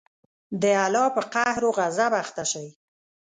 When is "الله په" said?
0.85-1.21